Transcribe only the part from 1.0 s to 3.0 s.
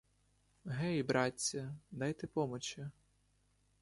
братці, дайте помочі!